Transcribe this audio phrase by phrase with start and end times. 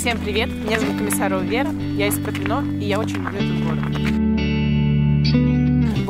[0.00, 4.29] Всем привет, меня зовут Комиссарова Вера, я из Протвино, и я очень люблю этот город.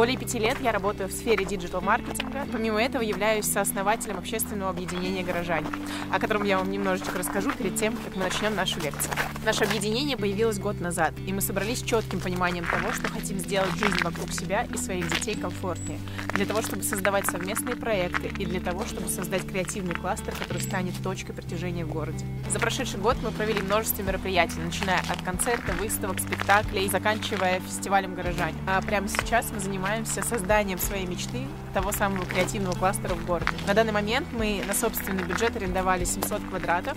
[0.01, 2.47] Более пяти лет я работаю в сфере диджитал-маркетинга.
[2.51, 5.67] Помимо этого являюсь сооснователем общественного объединения «Горожане»,
[6.11, 9.13] о котором я вам немножечко расскажу перед тем, как мы начнем нашу лекцию.
[9.45, 13.73] Наше объединение появилось год назад, и мы собрались с четким пониманием того, что хотим сделать
[13.73, 15.99] жизнь вокруг себя и своих детей комфортнее,
[16.33, 20.95] для того, чтобы создавать совместные проекты и для того, чтобы создать креативный кластер, который станет
[21.03, 22.25] точкой притяжения в городе.
[22.51, 28.57] За прошедший год мы провели множество мероприятий, начиная от концерта, выставок, спектаклей, заканчивая фестивалем «Горожане».
[28.67, 33.51] А прямо сейчас мы занимаемся занимаемся созданием своей мечты, того самого креативного кластера в городе.
[33.67, 36.97] На данный момент мы на собственный бюджет арендовали 700 квадратов.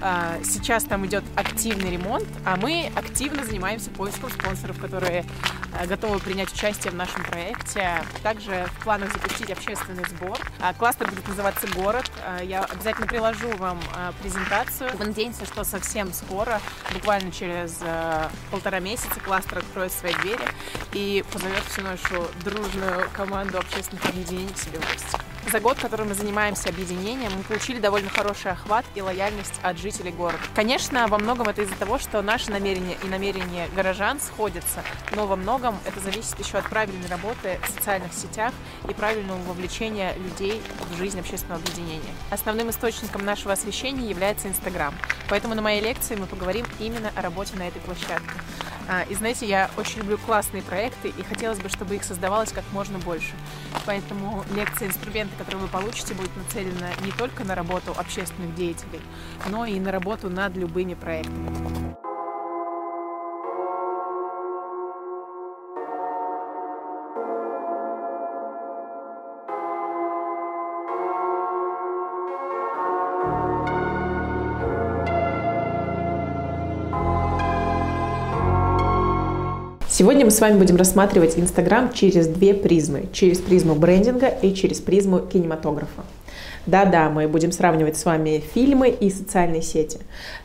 [0.00, 5.24] А, сейчас там идет активный ремонт, а мы активно занимаемся поиском спонсоров, которые
[5.72, 8.02] а, готовы принять участие в нашем проекте.
[8.22, 10.38] Также в планах запустить общественный сбор.
[10.60, 12.10] А, кластер будет называться «Город».
[12.42, 13.80] Я обязательно приложу вам
[14.22, 14.90] презентацию.
[14.98, 16.60] Мы надеемся, что совсем скоро,
[16.92, 17.78] буквально через
[18.50, 20.44] полтора месяца, кластер откроет свои двери
[20.92, 22.13] и позовет всю нашу
[22.44, 25.18] дружную команду общественных объединений себе в гости.
[25.50, 30.10] За год, который мы занимаемся объединением, мы получили довольно хороший охват и лояльность от жителей
[30.10, 30.42] города.
[30.54, 34.82] Конечно, во многом это из-за того, что наши намерения и намерения горожан сходятся,
[35.14, 38.54] но во многом это зависит еще от правильной работы в социальных сетях
[38.88, 42.14] и правильного вовлечения людей в жизнь общественного объединения.
[42.30, 44.94] Основным источником нашего освещения является Инстаграм,
[45.28, 48.32] поэтому на моей лекции мы поговорим именно о работе на этой площадке.
[48.88, 52.64] А, и знаете, я очень люблю классные проекты, и хотелось бы, чтобы их создавалось как
[52.72, 53.32] можно больше.
[53.86, 59.00] Поэтому лекция инструменты, которые вы получите, будет нацелена не только на работу общественных деятелей,
[59.48, 62.03] но и на работу над любыми проектами.
[79.96, 83.04] Сегодня мы с вами будем рассматривать Инстаграм через две призмы.
[83.12, 86.02] Через призму брендинга и через призму кинематографа.
[86.66, 89.98] Да-да, мы будем сравнивать с вами фильмы и социальные сети.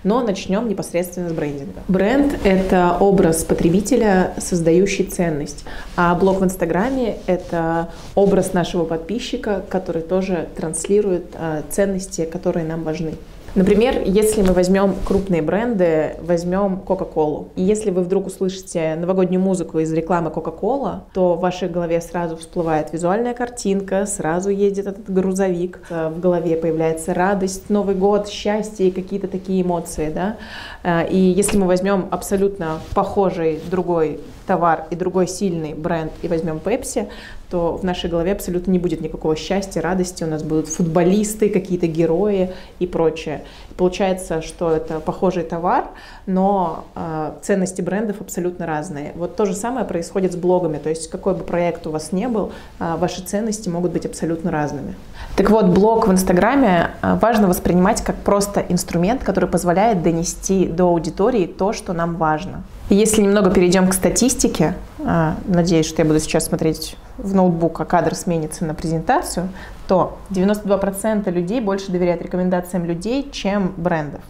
[0.03, 1.81] Но начнем непосредственно с брендинга.
[1.87, 5.65] Бренд— это образ потребителя, создающий ценность.
[5.95, 12.83] А блог в Инстаграме— это образ нашего подписчика, который тоже транслирует а, ценности, которые нам
[12.83, 13.13] важны.
[13.55, 19.79] Например, если мы возьмем крупные бренды, возьмем Coca-Cola, и если вы вдруг услышите новогоднюю музыку
[19.79, 25.81] из рекламы Coca-Cola, то в вашей голове сразу всплывает визуальная картинка, сразу едет этот грузовик,
[25.89, 30.37] э, в голове появляется радость, Новый год, счастье и какие-то такие эмоции, да.
[30.83, 36.59] Э, и если мы возьмем абсолютно похожий другой товар и другой сильный бренд и возьмем
[36.63, 37.07] Pepsi,
[37.49, 40.23] то в нашей голове абсолютно не будет никакого счастья, радости.
[40.23, 43.43] У нас будут футболисты, какие-то герои и прочее.
[43.75, 45.85] Получается, что это похожий товар,
[46.25, 49.13] но э, ценности брендов абсолютно разные.
[49.15, 50.77] Вот то же самое происходит с блогами.
[50.77, 54.51] То есть какой бы проект у вас не был, э, ваши ценности могут быть абсолютно
[54.51, 54.95] разными.
[55.35, 60.89] Так вот, блог в Инстаграме э, важно воспринимать как просто инструмент, который позволяет донести до
[60.89, 62.63] аудитории то, что нам важно.
[62.89, 68.15] Если немного перейдем к статистике, надеюсь, что я буду сейчас смотреть в ноутбук, а кадр
[68.15, 69.49] сменится на презентацию,
[69.87, 74.21] то 92% людей больше доверяют рекомендациям людей, чем брендов.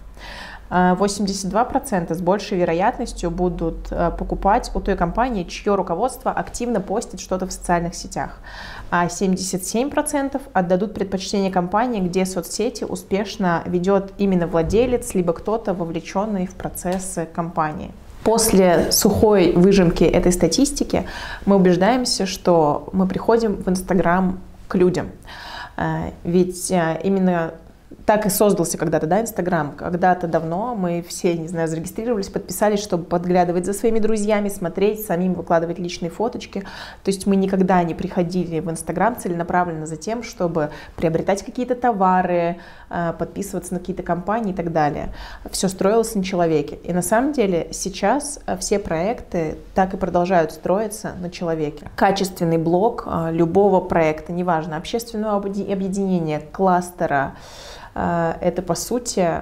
[0.70, 7.20] 82% а, с большей вероятностью будут а, покупать у той компании, чье руководство активно постит
[7.20, 8.38] что-то в социальных сетях.
[8.92, 16.54] А 77% отдадут предпочтение компании, где соцсети успешно ведет именно владелец, либо кто-то вовлеченный в
[16.54, 17.92] процессы компании.
[18.24, 21.06] После сухой выжимки этой статистики
[21.46, 25.10] мы убеждаемся, что мы приходим в Инстаграм к людям.
[25.78, 27.54] Э, ведь э, именно
[28.10, 29.72] так и создался когда-то, да, Инстаграм.
[29.74, 35.36] Когда-то давно мы все, не знаю, зарегистрировались, подписались, чтобы подглядывать за своими друзьями, смотреть, самим
[35.36, 36.62] выкладывать личные фоточки.
[37.04, 42.58] То есть мы никогда не приходили в Инстаграм целенаправленно за тем, чтобы приобретать какие-то товары,
[42.90, 45.14] э, подписываться на какие-то компании и так далее.
[45.52, 46.80] Все строилось на человеке.
[46.84, 51.92] И на самом деле сейчас э, все проекты так и продолжают строиться на человеке.
[51.96, 57.36] Качественный блок э, любого проекта, неважно, общественного объединения, кластера,
[57.94, 59.42] это, по сути,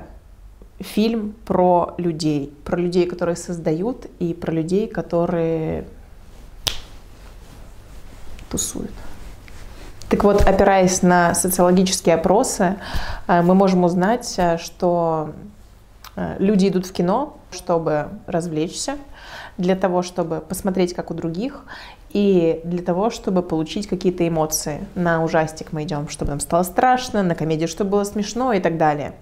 [0.80, 5.86] фильм про людей, про людей, которые создают, и про людей, которые
[8.50, 8.92] тусуют.
[10.10, 12.78] Так вот, опираясь на социологические опросы,
[13.28, 15.32] э, мы можем узнать, э, что
[16.40, 18.98] люди идут в кино, чтобы развлечься,
[19.58, 21.64] для того, чтобы посмотреть, как у других,
[22.12, 24.86] и для того, чтобы получить какие-то эмоции.
[24.96, 28.78] На ужастик мы идем, чтобы нам стало страшно, на комедию, чтобы было смешно и так
[28.78, 29.14] далее.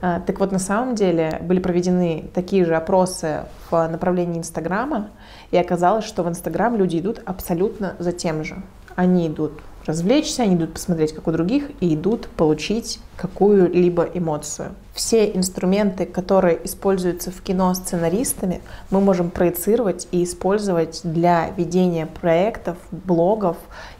[0.00, 5.10] А, так вот, на самом деле были проведены такие же опросы в направлении Инстаграма,
[5.50, 8.62] и оказалось, что в Инстаграм люди идут абсолютно за тем же.
[8.94, 14.74] Они идут развлечься, они идут посмотреть, как у других, и идут получить какую-либо эмоцию.
[14.94, 22.76] Все инструменты, которые используются в кино сценаристами, мы можем проецировать и использовать для ведения проектов,
[22.90, 23.56] блогов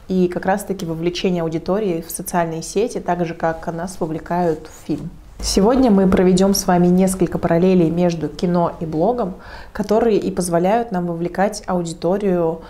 [0.09, 5.11] и как раз-таки вовлечения аудитории в социальные сети, так же, как нас вовлекают в фильм.
[5.41, 9.37] Сегодня мы проведем с вами несколько параллелей между кино и блогом,
[9.73, 12.63] которые и позволяют нам вовлекать аудиторию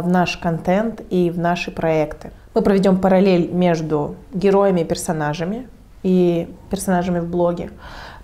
[0.00, 2.30] в наш контент и в наши проекты.
[2.54, 5.68] Мы проведем параллель между героями и персонажами
[6.02, 7.70] и персонажами в блоге.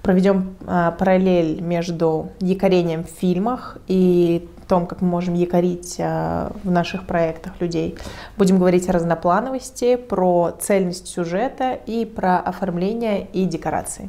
[0.03, 6.71] Проведем а, параллель между якорением в фильмах и том, как мы можем якорить а, в
[6.71, 7.99] наших проектах людей.
[8.39, 14.09] Будем говорить о разноплановости, про цельность сюжета и про оформление и декорации.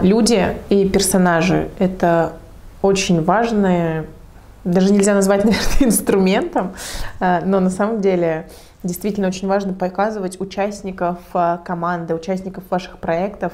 [0.00, 2.32] Люди и персонажи— это
[2.80, 4.06] очень важные,
[4.64, 6.74] даже нельзя назвать, наверное, инструментом,
[7.20, 8.46] а, но на самом деле
[8.84, 13.52] Действительно очень важно показывать участников э, команды, участников ваших проектов,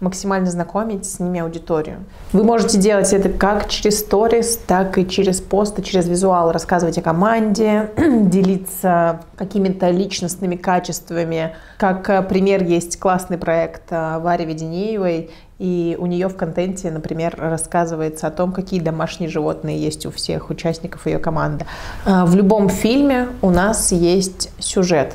[0.00, 2.04] максимально знакомить с ними аудиторию.
[2.32, 7.02] Вы можете делать это как через сторис, так и через посты, через визуал, рассказывать о
[7.02, 11.54] команде, делиться какими-то личностными качествами.
[11.76, 15.30] Как э, пример есть классный проект э, Вари Веденеевой
[15.62, 20.50] и у нее в контенте, например, рассказывается о том, какие домашние животные есть у всех
[20.50, 21.66] участников ее команды.
[22.04, 25.14] А, в любом фильме у нас есть сюжет.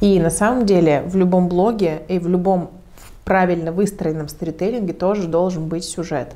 [0.00, 2.70] И на самом деле в любом блоге и в любом
[3.26, 6.34] правильно выстроенном сторителлинге тоже должен быть сюжет.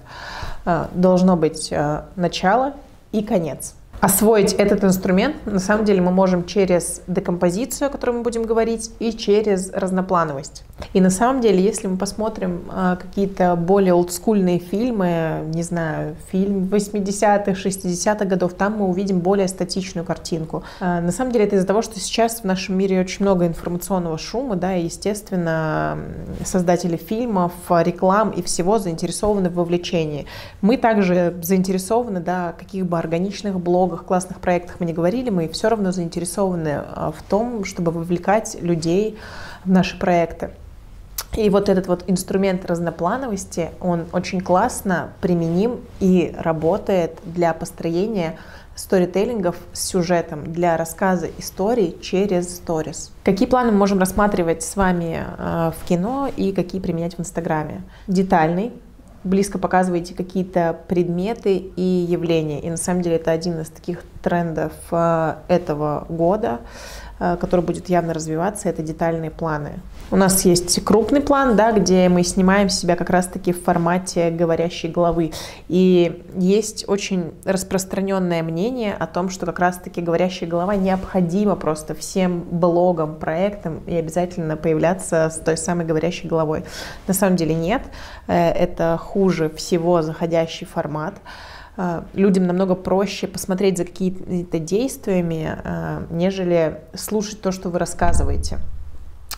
[0.66, 2.74] А, должно быть а, начало
[3.10, 8.22] и конец освоить этот инструмент на самом деле мы можем через декомпозицию, о которой мы
[8.22, 10.64] будем говорить, и через разноплановость.
[10.94, 16.64] И на самом деле, если мы посмотрим а, какие-то более олдскульные фильмы, не знаю, фильм
[16.64, 20.62] 80-х, 60-х годов, там мы увидим более статичную картинку.
[20.80, 24.16] А, на самом деле это из-за того, что сейчас в нашем мире очень много информационного
[24.16, 25.98] шума, да, и, естественно,
[26.44, 30.26] создатели фильмов, реклам и всего заинтересованы в вовлечении.
[30.62, 35.48] Мы также заинтересованы, да, каких бы органичных блогов, блогах, классных проектах мы не говорили, мы
[35.48, 39.18] все равно заинтересованы а, в том, чтобы вовлекать людей
[39.64, 40.50] в наши проекты.
[41.36, 48.36] И вот этот вот инструмент разноплановости, он очень классно применим и работает для построения
[48.74, 53.12] сторителлингов с сюжетом для рассказа историй через сторис.
[53.24, 57.82] Какие планы мы можем рассматривать с вами а, в кино и какие применять в Инстаграме?
[58.06, 58.72] Детальный,
[59.24, 62.60] близко показываете какие-то предметы и явления.
[62.60, 66.60] И на самом деле это один из таких трендов э, этого года,
[67.18, 69.80] э, который будет явно развиваться, это детальные планы.
[70.12, 74.88] У нас есть крупный план, да, где мы снимаем себя как раз-таки в формате говорящей
[74.88, 75.30] головы.
[75.68, 82.40] И есть очень распространенное мнение о том, что как раз-таки говорящая голова необходима просто всем
[82.50, 86.64] блогам, проектам и обязательно появляться с той самой говорящей головой.
[87.06, 87.82] На самом деле нет.
[88.26, 91.14] Э, это хуже всего заходящий формат
[91.76, 98.58] э, людям намного проще посмотреть за какими-то действиями, э, нежели слушать то, что вы рассказываете.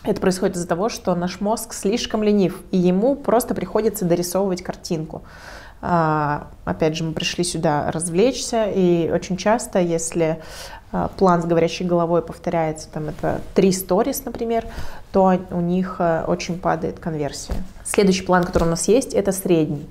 [0.03, 5.23] Это происходит из-за того, что наш мозг слишком ленив, и ему просто приходится дорисовывать картинку.
[5.85, 10.41] А, опять же, мы пришли сюда развлечься, и очень часто, если
[10.93, 14.65] а, план с говорящей головой повторяется, там это три сторис, например,
[15.11, 17.55] то у них а, очень падает конверсия.
[17.83, 19.85] Следующий план, который у нас есть, это средний.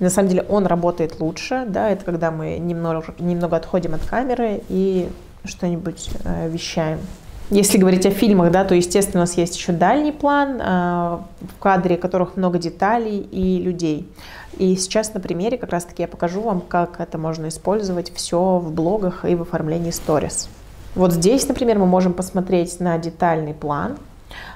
[0.00, 4.04] И на самом деле он работает лучше, да, это когда мы немного, немного отходим от
[4.04, 5.08] камеры и
[5.44, 6.98] что-нибудь э, вещаем.
[7.50, 11.58] Если говорить о фильмах, да, то, естественно, у нас есть еще дальний план, э, в
[11.58, 14.06] кадре которых много деталей и людей.
[14.58, 18.70] И сейчас на примере как раз-таки я покажу вам, как это можно использовать все в
[18.70, 20.50] блогах и в оформлении сторис.
[20.94, 23.96] Вот здесь, например, мы можем посмотреть на детальный план,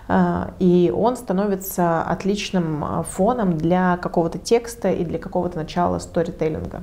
[0.08, 6.82] э, и он становится отличным э, фоном для какого-то текста и для какого-то начала сторителлинга.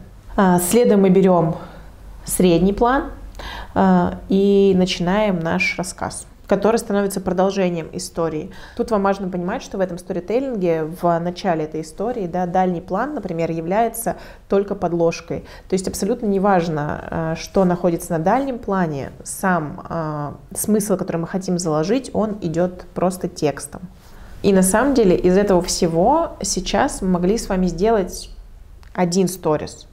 [0.62, 1.56] Следом мы берем
[2.25, 3.19] средний план, а,
[4.29, 8.50] и начинаем наш рассказ который становится продолжением истории.
[8.75, 13.13] Тут вам важно понимать, что в этом сторителлинге, в начале этой истории, да, дальний план,
[13.13, 14.17] например, является
[14.50, 15.46] только подложкой.
[15.69, 21.27] То есть абсолютно неважно, а, что находится на дальнем плане, сам э, смысл, который мы
[21.27, 23.81] хотим заложить, он идет просто текстом.
[24.41, 28.31] И на самом деле из этого всего сейчас мы могли с вами сделать
[28.96, 29.88] один сторис.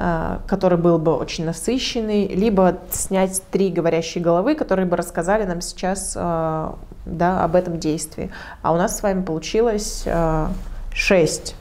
[0.00, 5.60] Э, который был бы очень насыщенный, либо снять три говорящие головы, которые бы рассказали нам
[5.60, 6.70] сейчас э,
[7.04, 8.30] да, об этом действии.
[8.62, 10.06] А у нас с вами получилось
[10.94, 11.56] шесть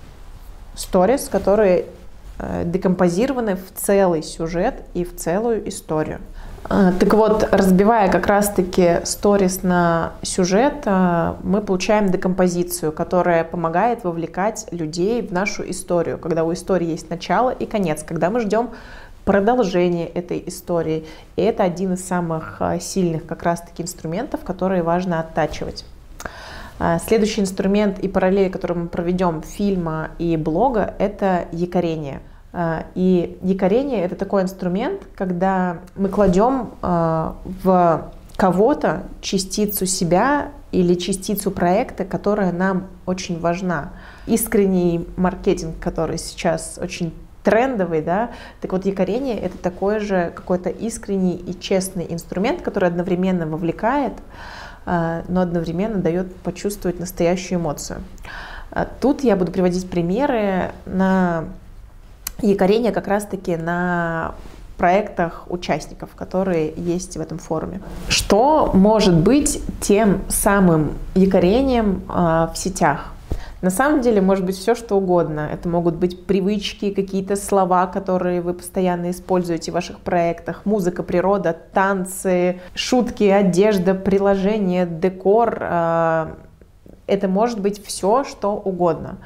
[0.75, 1.85] сторис, которые э,
[2.65, 6.19] декомпозированы в целый сюжет и в целую историю.
[6.69, 14.03] А, так вот, разбивая как раз-таки сторис на сюжет, а, мы получаем декомпозицию, которая помогает
[14.03, 18.71] вовлекать людей в нашу историю, когда у истории есть начало и конец, когда мы ждем
[19.23, 21.05] продолжение этой истории.
[21.37, 25.85] И это один из самых а, сильных как раз-таки инструментов, которые важно оттачивать.
[27.05, 32.21] Следующий инструмент и параллель, который мы проведем фильма и блога, это якорение–
[32.59, 40.95] а, и якорение— это такой инструмент, когда мы кладем а, в кого-то частицу себя или
[40.95, 43.93] частицу проекта, которая нам очень важна.
[44.25, 51.35] Искренний маркетинг, который сейчас очень трендовый, да, так вот якорение— это такой же какой-то искренний
[51.35, 58.01] и честный инструмент, который одновременно вовлекает, а, но одновременно дает почувствовать настоящую эмоцию.
[59.01, 61.43] Тут я буду приводить примеры на
[62.41, 64.33] якорение как раз-таки на
[64.77, 67.81] проектах участников, которые есть в этом форуме.
[68.07, 73.11] Что может быть тем самым якорением э, в сетях?
[73.61, 75.49] На самом деле может быть все, что угодно.
[75.51, 81.57] Это могут быть привычки, какие-то слова, которые вы постоянно используете в ваших проектах, музыка, природа,
[81.73, 85.57] танцы, шутки, одежда, приложения, декор.
[85.59, 86.33] Э,
[87.07, 89.17] это может быть все, что угодно.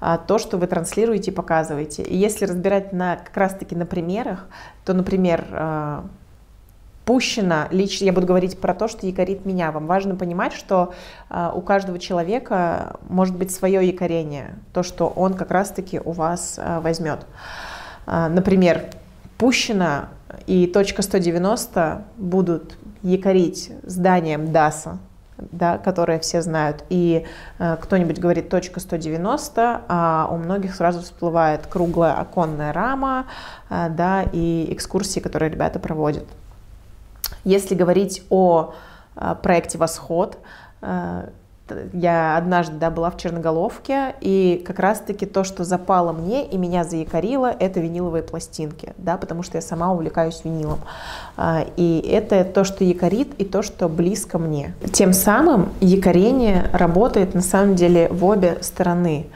[0.00, 2.02] А, то, что вы транслируете и показываете.
[2.02, 4.46] И если разбирать на, как раз-таки на примерах,
[4.84, 6.04] то, например, а,
[7.04, 9.72] пущено, лично я буду говорить про то, что якорит меня.
[9.72, 10.94] Вам важно понимать, что
[11.28, 16.58] а, у каждого человека может быть свое якорение, то, что он как раз-таки у вас
[16.82, 17.26] возьмет.
[18.06, 18.86] Например,
[19.38, 20.08] пущено
[20.46, 24.98] и точка 190 будут якорить зданием ДАСа,
[25.38, 26.84] да, которые все знают.
[26.90, 27.26] И
[27.58, 33.26] э, кто-нибудь говорит точка 190, а у многих сразу всплывает круглая оконная рама
[33.70, 36.24] э, да, и экскурсии, которые ребята проводят.
[37.44, 38.74] Если говорить о
[39.16, 40.38] э, проекте «Восход»,
[40.82, 41.28] э,
[41.92, 46.84] я однажды да, была в Черноголовке, и как раз-таки то, что запало мне и меня
[46.84, 50.80] заякорило, это виниловые пластинки, да, потому что я сама увлекаюсь винилом.
[51.36, 54.74] А, и это то, что якорит, и то, что близко мне.
[54.92, 59.26] Тем самым якорение работает на самом деле в обе стороны.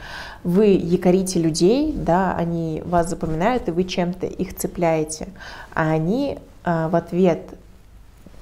[0.43, 5.29] Вы якорите людей, да, они вас запоминают, и вы чем-то их цепляете,
[5.73, 7.41] а они в ответ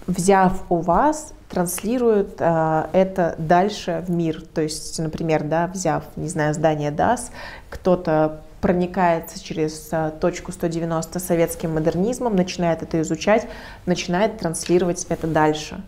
[0.07, 4.43] взяв у вас, транслируют э, это дальше в мир.
[4.53, 7.29] То есть, например, да, взяв, не знаю, здание DAS,
[7.69, 13.45] кто-то проникается через а, точку 190 советским модернизмом, начинает это изучать,
[13.85, 15.81] начинает транслировать это дальше.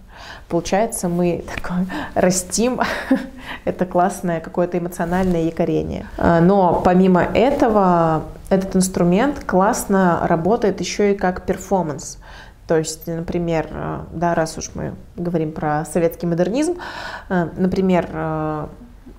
[0.50, 2.82] Получается, мы такое растим,
[3.66, 6.06] это классное какое-то эмоциональное якорение.
[6.18, 12.18] Но помимо этого, этот инструмент классно работает еще и как перформанс.
[12.68, 16.78] То есть, например, э, да, раз уж мы говорим про советский модернизм,
[17.30, 18.68] э, например, э,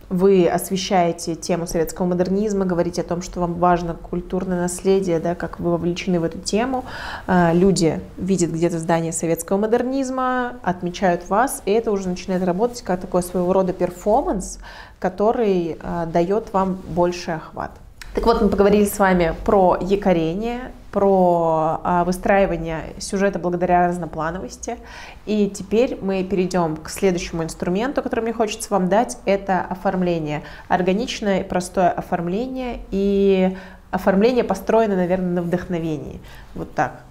[0.09, 5.59] вы освещаете тему советского модернизма, говорите о том, что вам важно культурное наследие, да, как
[5.59, 6.85] вы вовлечены в эту тему.
[7.27, 13.25] Люди видят где-то здание советского модернизма, отмечают вас, и это уже начинает работать как такой
[13.25, 14.61] своего рода перформанс,
[15.01, 15.77] который
[16.13, 17.73] дает вам больший охват.
[18.17, 24.79] Так вот, мы поговорили с вами про якорение, про а, выстраивание сюжета благодаря разноплановости.
[25.27, 29.19] И теперь мы перейдем к следующему инструменту, который мне хочется вам дать.
[29.27, 30.43] Это оформление.
[30.69, 32.81] Органичное простое оформление.
[32.91, 33.55] И
[33.91, 36.23] оформление построено, наверное, на вдохновении.
[36.55, 37.03] Вот так.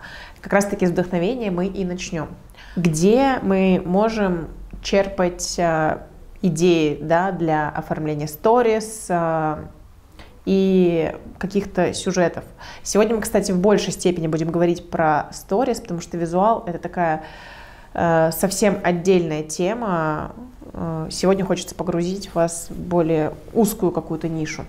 [0.41, 2.29] Как раз-таки с вдохновения мы и начнем.
[2.75, 4.47] Где мы можем
[4.81, 6.07] черпать а,
[6.41, 9.65] идеи да, для оформления сторис, а,
[10.45, 12.43] и каких-то сюжетов.
[12.83, 17.23] Сегодня мы, кстати, в большей степени будем говорить про сторис, потому что визуал— это такая
[17.93, 20.33] э, совсем отдельная тема.
[20.73, 24.65] Э, сегодня хочется погрузить вас в более узкую какую-то нишу.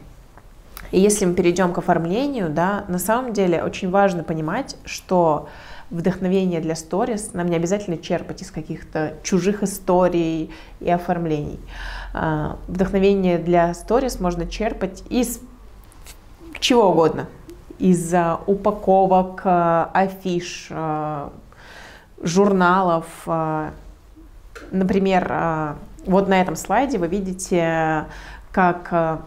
[0.93, 5.49] И если мы перейдем к оформлению, да, на самом деле очень важно понимать, что
[5.91, 11.61] вдохновение для сторис нам не обязательно черпать из каких-то чужих историй и оформлений.
[12.15, 15.41] Э, вдохновение для сторис можно черпать из
[16.67, 17.29] чего угодно.
[17.79, 18.13] Из
[18.47, 21.29] упаковок, э, афиш, э,
[22.21, 23.07] журналов.
[23.27, 23.71] Э,
[24.73, 28.07] например, вот на этом слайде вы видите,
[28.51, 29.21] как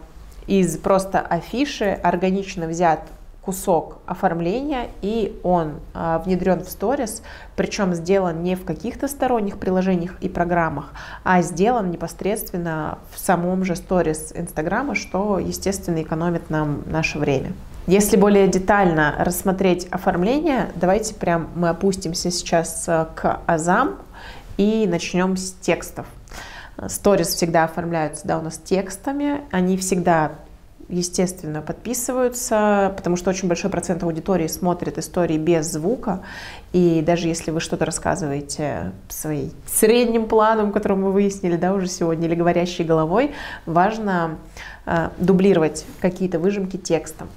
[0.46, 3.00] из просто афиши органично взят
[3.50, 7.20] кусок оформления, и он а, внедрен в сторис,
[7.56, 10.92] причем сделан не в каких-то сторонних приложениях и программах,
[11.24, 17.52] а сделан непосредственно в самом же сторис Инстаграма, что, естественно, экономит нам наше время.
[17.88, 23.96] Если более детально рассмотреть оформление, давайте прям мы опустимся сейчас э, к азам
[24.58, 26.06] и начнем с текстов.
[26.86, 30.30] Сторис всегда оформляются да, у нас текстами, они всегда
[30.90, 36.22] естественно, подписываются, потому что очень большой процент аудитории смотрит истории без звука.
[36.72, 42.26] И даже если вы что-то рассказываете своим средним планом, который мы выяснили да, уже сегодня,
[42.28, 43.32] или говорящей головой,
[43.66, 44.38] важно
[44.86, 47.28] э, дублировать какие-то выжимки текстом.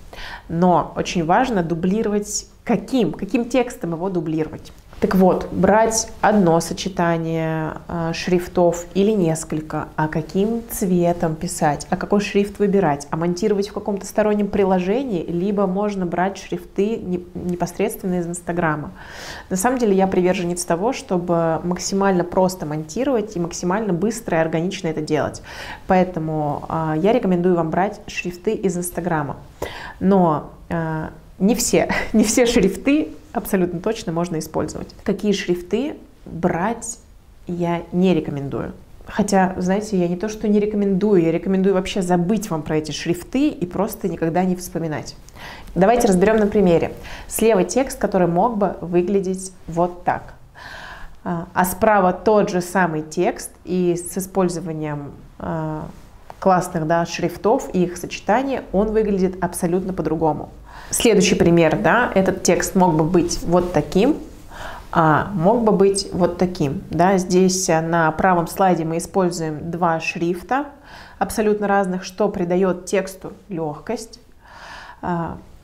[0.49, 4.71] Но очень важно дублировать каким, каким текстом его дублировать.
[5.03, 12.21] Так вот, брать одно сочетание э, шрифтов или несколько, а каким цветом писать, а какой
[12.21, 18.27] шрифт выбирать, а монтировать в каком-то стороннем приложении, либо можно брать шрифты не, непосредственно из
[18.27, 18.91] Инстаграма.
[19.49, 24.87] На самом деле я приверженец того, чтобы максимально просто монтировать и максимально быстро и органично
[24.87, 25.41] это делать.
[25.85, 29.35] Поэтому э, я рекомендую вам брать шрифты из Инстаграма.
[29.99, 34.95] Но э, не все, не все шрифты абсолютно точно можно использовать.
[35.03, 36.99] Какие шрифты брать
[37.47, 38.73] я не рекомендую.
[39.05, 42.91] Хотя, знаете, я не то, что не рекомендую, я рекомендую вообще забыть вам про эти
[42.91, 45.17] шрифты и просто никогда не вспоминать.
[45.75, 46.93] Давайте разберем на примере.
[47.27, 50.35] Слева текст, который мог бы выглядеть вот так.
[51.25, 55.87] А, а справа тот же самый текст и с использованием а,
[56.39, 60.49] классных да, шрифтов и их сочетания он выглядит абсолютно по-другому.
[60.89, 64.17] Следующий пример, да, этот текст мог бы быть вот таким,
[64.91, 66.83] а мог бы быть вот таким.
[66.91, 67.17] Да.
[67.17, 70.65] Здесь э, на правом слайде мы используем два шрифта
[71.17, 74.19] абсолютно разных, что придает тексту легкость.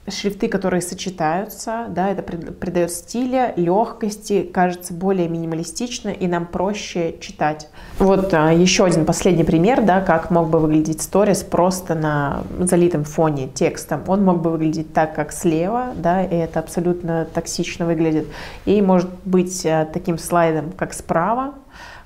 [0.10, 7.70] Шрифты, которые сочетаются, да, это придает стиля, легкости, кажется более минималистично и нам проще читать.
[7.98, 13.04] Вот а, еще один последний пример, да, как мог бы выглядеть сторис просто на залитом
[13.04, 14.04] фоне текстом.
[14.08, 18.28] Он мог бы выглядеть так, как слева, да, и это абсолютно токсично выглядит.
[18.66, 21.54] И может быть а, таким слайдом, как справа,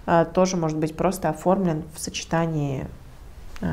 [0.06, 2.86] а, тоже может быть просто оформлен в сочетании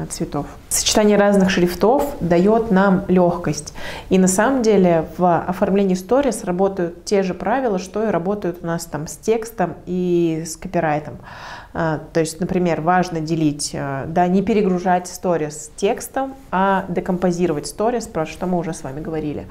[0.09, 0.47] цветов.
[0.69, 3.75] Сочетание разных шрифтов дает нам легкость.
[4.09, 8.67] И на самом деле в оформлении сторис работают те же правила, что и работают у
[8.67, 11.19] нас там с текстом и с копирайтом.
[11.75, 18.07] Э, то есть, например, важно делить, э, да, не перегружать сторис текстом, а декомпозировать сторис,
[18.07, 19.47] про что мы уже с вами говорили.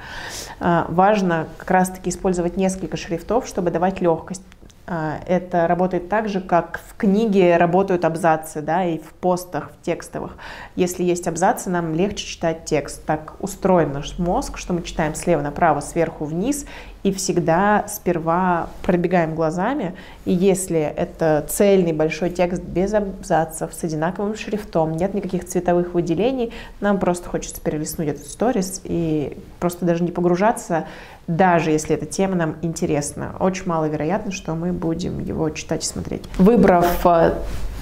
[0.59, 4.43] Важно как раз-таки использовать несколько шрифтов, чтобы давать легкость.
[4.91, 9.85] А, это работает так же, как в книге работают абзацы, да, и в постах, в
[9.85, 10.35] текстовых.
[10.75, 13.05] Если есть абзацы, нам легче читать текст.
[13.05, 16.65] Так устроен наш мозг, что мы читаем слева направо, сверху вниз,
[17.03, 24.35] и всегда сперва пробегаем глазами, и если это цельный большой текст без абзацев, с одинаковым
[24.35, 30.11] шрифтом, нет никаких цветовых выделений, нам просто хочется перелистнуть этот сторис и просто даже не
[30.11, 30.85] погружаться,
[31.27, 33.35] даже если эта тема нам интересна.
[33.39, 36.23] Очень маловероятно, что мы будем его читать и смотреть.
[36.37, 37.33] Выбрав э,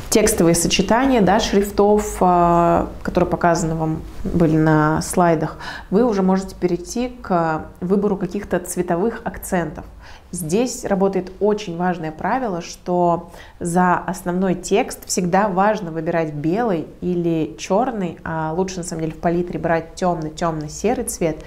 [0.09, 5.57] текстовые сочетания да, шрифтов, а, которые показаны вам были на слайдах,
[5.89, 9.85] вы уже можете перейти к выбору каких-то цветовых акцентов.
[10.31, 18.17] Здесь работает очень важное правило, что за основной текст всегда важно выбирать белый или черный,
[18.25, 21.37] а лучше на самом деле в палитре брать темный, темно-серый цвет,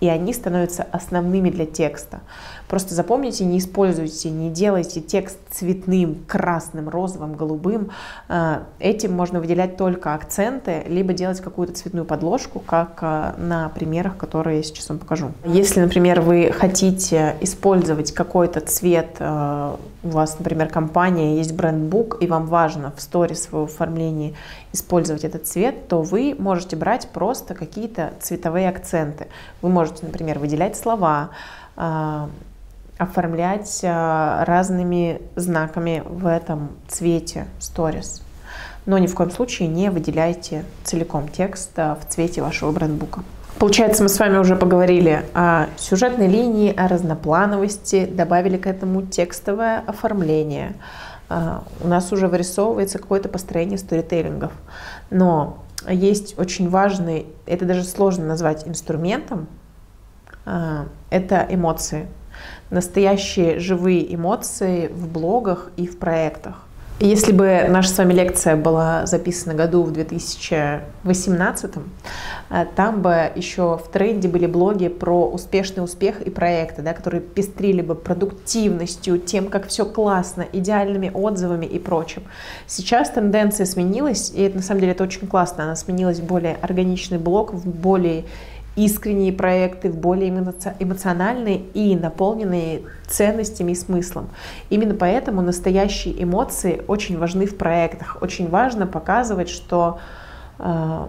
[0.00, 2.20] и они становятся основными для текста.
[2.70, 7.90] Просто запомните, не используйте, не делайте текст цветным, красным, розовым, голубым.
[8.28, 14.16] Э, этим можно выделять только акценты, либо делать какую-то цветную подложку, как э, на примерах,
[14.16, 15.32] которые я сейчас вам покажу.
[15.44, 22.28] Если, например, вы хотите использовать какой-то цвет, э, у вас, например, компания, есть брендбук, и
[22.28, 24.36] вам важно в сторис в оформлении
[24.72, 29.26] использовать этот цвет, то вы можете брать просто какие-то цветовые акценты.
[29.60, 31.30] Вы можете, например, выделять слова,
[33.00, 38.22] оформлять э, разными знаками в этом цвете сторис.
[38.84, 43.22] Но ни в коем случае не выделяйте целиком текст э, в цвете вашего брендбука.
[43.58, 49.82] Получается, мы с вами уже поговорили о сюжетной линии, о разноплановости, добавили к этому текстовое
[49.86, 50.74] оформление.
[51.30, 54.52] Э, у нас уже вырисовывается какое-то построение сторителлингов.
[55.08, 59.48] Но есть очень важный, это даже сложно назвать инструментом,
[61.10, 62.06] это эмоции
[62.70, 66.66] настоящие живые эмоции в блогах и в проектах.
[67.02, 71.76] Если бы наша с вами лекция была записана году в 2018,
[72.50, 77.22] э, там бы еще в тренде были блоги про успешный успех и проекты, да, которые
[77.22, 82.22] пестрили бы продуктивностью, тем, как все классно, идеальными отзывами и прочим.
[82.66, 86.58] Сейчас тенденция сменилась, и это на самом деле это очень классно, она сменилась в более
[86.60, 88.26] органичный блог, в более
[88.76, 94.28] искренние проекты, в более эмоциональные и наполненные ценностями и смыслом.
[94.70, 98.18] Именно поэтому настоящие эмоции очень важны в проектах.
[98.20, 99.98] Очень важно показывать, что
[100.58, 101.06] э,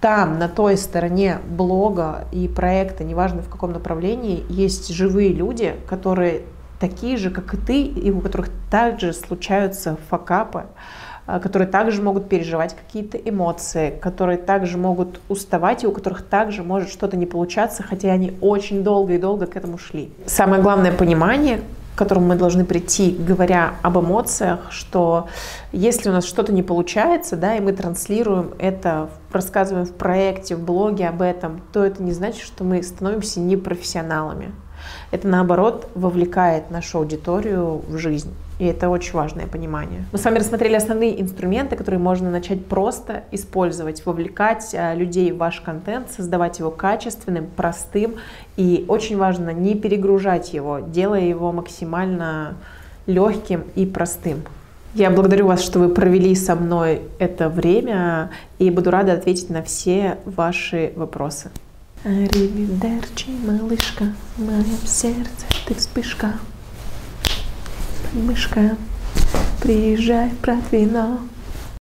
[0.00, 6.42] там, на той стороне блога и проекта, неважно в каком направлении, есть живые люди, которые
[6.80, 10.64] такие же, как и ты, и у которых также случаются факапы,
[11.26, 16.90] которые также могут переживать какие-то эмоции, которые также могут уставать и у которых также может
[16.90, 20.12] что-то не получаться, хотя они очень долго и долго к этому шли.
[20.26, 21.60] Самое главное понимание,
[21.94, 25.28] к которому мы должны прийти, говоря об эмоциях, что
[25.72, 30.64] если у нас что-то не получается, да, и мы транслируем это, рассказываем в проекте, в
[30.64, 34.52] блоге об этом, то это не значит, что мы становимся непрофессионалами.
[35.10, 38.32] Это, наоборот, вовлекает нашу аудиторию в жизнь.
[38.58, 40.04] И это очень важное понимание.
[40.12, 45.38] Мы с вами рассмотрели основные инструменты, которые можно начать просто использовать, вовлекать а, людей в
[45.38, 48.14] ваш контент, создавать его качественным, простым.
[48.56, 52.54] И очень важно не перегружать его, делая его максимально
[53.06, 54.42] легким и простым.
[54.94, 59.62] Я благодарю вас, что вы провели со мной это время и буду рада ответить на
[59.62, 61.50] все ваши вопросы.
[62.04, 66.34] Аривидерчи, малышка, в моем сердце ты вспышка.
[68.12, 68.76] Мышка,
[69.60, 71.20] приезжай, брат, вино.